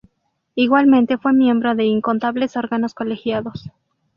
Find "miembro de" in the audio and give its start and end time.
1.31-1.83